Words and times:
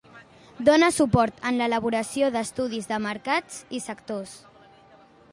Dona 0.67 0.87
suport 0.93 1.43
en 1.49 1.59
l'elaboració 1.61 2.29
d'estudis 2.35 2.89
de 2.91 2.99
mercats 3.03 3.59
i 3.81 3.83
sectors. 3.89 4.33